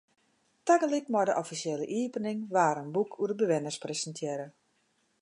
Tagelyk 0.65 1.07
mei 1.15 1.25
de 1.29 1.33
offisjele 1.41 1.85
iepening 1.99 2.39
waard 2.53 2.81
in 2.83 2.93
boek 2.95 3.11
oer 3.21 3.29
de 3.31 3.37
bewenners 3.41 3.81
presintearre. 3.83 4.47